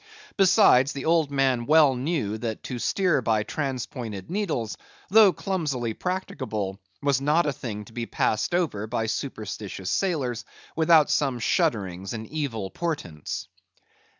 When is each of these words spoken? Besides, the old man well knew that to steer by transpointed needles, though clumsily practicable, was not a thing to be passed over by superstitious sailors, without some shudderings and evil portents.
Besides, 0.35 0.93
the 0.93 1.05
old 1.05 1.29
man 1.29 1.67
well 1.67 1.93
knew 1.93 2.39
that 2.39 2.63
to 2.63 2.79
steer 2.79 3.21
by 3.21 3.43
transpointed 3.43 4.31
needles, 4.31 4.75
though 5.09 5.31
clumsily 5.31 5.93
practicable, 5.93 6.79
was 7.03 7.21
not 7.21 7.45
a 7.45 7.53
thing 7.53 7.85
to 7.85 7.93
be 7.93 8.07
passed 8.07 8.55
over 8.55 8.87
by 8.87 9.05
superstitious 9.05 9.91
sailors, 9.91 10.43
without 10.75 11.11
some 11.11 11.37
shudderings 11.37 12.13
and 12.13 12.25
evil 12.25 12.71
portents. 12.71 13.47